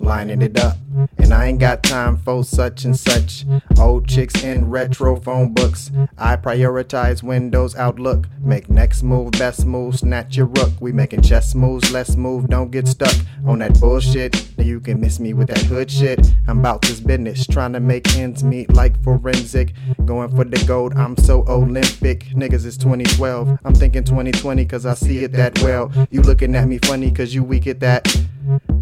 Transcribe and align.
lining 0.00 0.42
it 0.42 0.58
up. 0.58 0.76
And 1.18 1.32
I 1.32 1.46
ain't 1.46 1.60
got 1.60 1.82
time 1.82 2.16
for 2.16 2.44
such 2.44 2.84
and 2.84 2.98
such. 2.98 3.44
Old 3.78 4.08
chicks 4.08 4.42
in 4.42 4.68
retro 4.68 5.16
phone 5.20 5.52
books. 5.52 5.90
I 6.16 6.36
prioritize 6.36 7.22
Windows 7.22 7.76
Outlook. 7.76 8.28
Make 8.40 8.68
next 8.68 9.02
move, 9.02 9.32
best 9.32 9.64
move, 9.66 9.98
snatch 9.98 10.36
your 10.36 10.46
rook. 10.46 10.72
We 10.80 10.92
making 10.92 11.22
chess 11.22 11.54
moves, 11.54 11.92
let's 11.92 12.16
move, 12.16 12.48
don't 12.48 12.70
get 12.70 12.88
stuck 12.88 13.14
on 13.46 13.60
that 13.60 13.78
bullshit. 13.80 14.48
Now 14.56 14.64
you 14.64 14.80
can 14.80 15.00
miss 15.00 15.20
me 15.20 15.34
with 15.34 15.48
that 15.48 15.62
hood 15.62 15.90
shit. 15.90 16.26
I'm 16.46 16.60
about 16.60 16.82
this 16.82 17.00
business, 17.00 17.46
trying 17.46 17.72
to 17.74 17.80
make 17.80 18.16
ends 18.16 18.42
meet 18.42 18.72
like 18.72 19.02
forensic. 19.02 19.74
Going 20.04 20.34
for 20.34 20.44
the 20.44 20.62
gold, 20.66 20.94
I'm 20.96 21.16
so 21.16 21.44
Olympic. 21.48 22.24
Niggas 22.34 22.64
is 22.64 22.76
2012. 22.78 23.58
I'm 23.64 23.74
thinking 23.74 24.04
2020 24.04 24.64
cause 24.66 24.86
I 24.86 24.94
see 24.94 25.24
it 25.24 25.32
that 25.32 25.60
well. 25.62 25.92
You 26.10 26.22
looking 26.22 26.54
at 26.56 26.66
me 26.66 26.78
funny 26.78 27.10
cause 27.10 27.34
you 27.34 27.44
weak 27.44 27.66
at 27.66 27.80
that. 27.80 28.06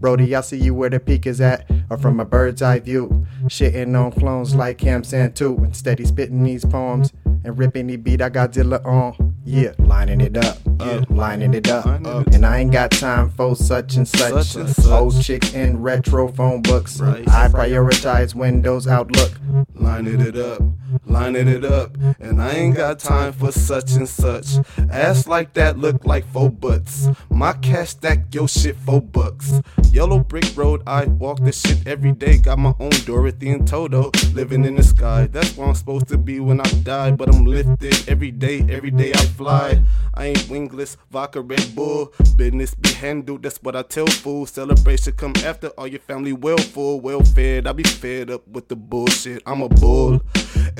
Brody, 0.00 0.34
I 0.34 0.40
see 0.40 0.56
you 0.56 0.74
where 0.74 0.88
the 0.88 0.98
peak 0.98 1.26
is 1.26 1.42
at, 1.42 1.70
or 1.90 1.98
from 1.98 2.20
a 2.20 2.24
bird's 2.24 2.62
eye 2.62 2.80
view. 2.80 3.26
Shitting 3.44 3.98
on 3.98 4.12
clones 4.12 4.54
like 4.54 4.78
Cam 4.78 5.02
Santu, 5.02 5.58
and 5.58 5.76
steady 5.76 6.06
spitting 6.06 6.42
these 6.42 6.64
poems 6.64 7.12
and 7.44 7.58
ripping 7.58 7.86
the 7.86 7.96
beat 7.96 8.22
I 8.22 8.30
got 8.30 8.52
Godzilla 8.52 8.84
on. 8.84 9.34
Yeah, 9.44 9.72
lining 9.78 10.20
it 10.20 10.36
up, 10.36 10.58
yeah, 10.80 11.04
lining 11.10 11.54
it 11.54 11.68
up. 11.68 11.86
And 12.32 12.46
I 12.46 12.58
ain't 12.58 12.72
got 12.72 12.92
time 12.92 13.30
for 13.30 13.54
such 13.54 13.96
and 13.96 14.08
such. 14.08 14.46
Such 14.46 14.56
and 14.60 14.70
such. 14.70 14.86
Old 14.86 15.22
chicks 15.22 15.52
in 15.52 15.82
retro 15.82 16.28
phone 16.28 16.62
books. 16.62 17.00
Right. 17.00 17.28
I 17.28 17.48
prioritize 17.48 18.34
Windows 18.34 18.86
Outlook. 18.86 19.32
lining 19.74 20.20
it 20.20 20.36
up, 20.36 20.62
lining 21.06 21.48
it 21.48 21.64
up, 21.64 21.96
and 22.18 22.40
I 22.40 22.50
ain't 22.52 22.76
got 22.76 22.98
time 22.98 23.32
for 23.32 23.52
such 23.52 23.92
and 23.92 24.08
such. 24.08 24.58
Ass 24.90 25.26
like 25.26 25.54
that 25.54 25.78
look 25.78 26.04
like 26.04 26.24
four 26.32 26.50
butts. 26.50 27.08
My 27.28 27.52
cash 27.52 27.90
stack 27.90 28.34
your 28.34 28.48
shit 28.48 28.76
four 28.76 29.00
bucks. 29.00 29.60
Yellow 29.92 30.20
brick 30.20 30.56
road, 30.56 30.82
I 30.86 31.06
walk 31.06 31.40
this 31.40 31.60
shit 31.60 31.86
every 31.86 32.12
day. 32.12 32.38
Got 32.38 32.58
my 32.58 32.74
own 32.78 32.90
Dorothy 33.04 33.50
and 33.50 33.66
Toto 33.66 34.10
living 34.32 34.64
in 34.64 34.76
the 34.76 34.82
sky. 34.82 35.26
That's 35.26 35.56
where 35.56 35.68
I'm 35.68 35.74
supposed 35.74 36.08
to 36.08 36.18
be 36.18 36.40
when 36.40 36.60
I 36.60 36.70
die, 36.82 37.10
but 37.12 37.34
I'm 37.34 37.44
lifted 37.44 38.08
every 38.08 38.30
day. 38.30 38.66
Every 38.68 38.90
day 38.90 39.12
I 39.12 39.24
fly. 39.24 39.82
I 40.14 40.26
ain't 40.26 40.48
wingless, 40.48 40.96
vodka 41.10 41.40
Red 41.40 41.74
Bull. 41.74 42.12
Business 42.36 42.74
be 42.74 42.92
handled, 42.92 43.42
that's 43.42 43.62
what 43.62 43.76
I 43.76 43.82
tell 43.82 44.06
fools. 44.06 44.50
Celebration 44.50 45.12
come 45.14 45.32
after 45.44 45.68
all 45.68 45.86
your 45.86 46.00
family 46.00 46.32
well 46.32 46.58
full, 46.58 47.00
well 47.00 47.22
fed. 47.22 47.66
I 47.66 47.72
be 47.72 47.84
fed 47.84 48.30
up 48.30 48.46
with 48.48 48.68
the 48.68 48.76
bullshit. 48.76 49.42
I'm 49.46 49.62
a 49.62 49.68
bull. 49.68 50.20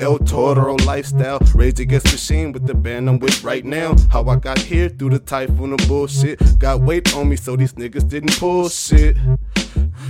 El 0.01 0.17
Toro 0.17 0.75
lifestyle, 0.85 1.39
rage 1.53 1.79
against 1.79 2.11
machine 2.11 2.51
with 2.51 2.65
the 2.65 2.73
band 2.73 3.07
I'm 3.07 3.19
with 3.19 3.43
right 3.43 3.63
now. 3.63 3.95
How 4.09 4.27
I 4.27 4.35
got 4.35 4.57
here 4.57 4.89
through 4.89 5.11
the 5.11 5.19
typhoon 5.19 5.73
of 5.73 5.87
bullshit. 5.87 6.39
Got 6.57 6.81
weight 6.81 7.15
on 7.15 7.29
me 7.29 7.35
so 7.35 7.55
these 7.55 7.73
niggas 7.73 8.09
didn't 8.09 8.35
pull 8.39 8.67
shit. 8.69 9.15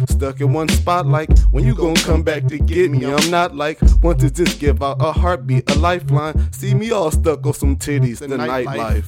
Stuck 0.08 0.40
in 0.40 0.54
one 0.54 0.70
spot 0.70 1.08
like 1.08 1.38
when 1.50 1.66
you 1.66 1.76
gon' 1.76 1.96
come 1.96 2.24
back 2.24 2.48
to 2.48 2.58
get 2.58 2.90
me. 2.90 3.06
I'm 3.06 3.30
not 3.30 3.54
like 3.56 3.80
want 4.02 4.22
to 4.22 4.32
just 4.32 4.60
give 4.62 4.82
out 4.82 4.98
a 5.02 5.12
heartbeat, 5.12 5.70
a 5.70 5.78
lifeline. 5.78 6.52
See 6.54 6.74
me 6.74 6.92
all 6.92 7.12
stuck 7.12 7.46
on 7.46 7.54
some 7.54 7.76
titties, 7.76 8.20
the, 8.20 8.28
nightlife. 8.28 9.06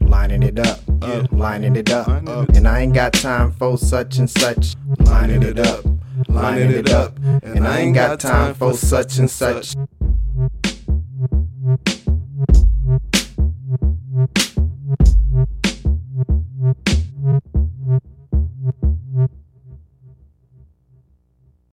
Lining 0.00 0.42
it 0.42 0.58
up, 0.58 0.81
lining 1.30 1.76
it 1.76 1.90
up. 1.90 2.08
And 2.08 2.66
I 2.66 2.80
ain't 2.80 2.94
got 2.94 3.12
time 3.12 3.52
for 3.52 3.78
such 3.78 4.18
and 4.18 4.28
such. 4.28 4.74
Lining 5.00 5.42
it 5.42 5.58
up, 5.58 5.84
lining 6.28 6.70
it 6.70 6.90
up, 6.90 7.18
and 7.42 7.66
I 7.66 7.80
ain't 7.80 7.94
got 7.94 8.20
time 8.20 8.54
for 8.54 8.74
such 8.74 9.18
and 9.18 9.30
such. 9.30 9.74